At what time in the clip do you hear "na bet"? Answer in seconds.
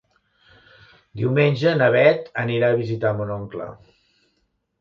1.81-2.25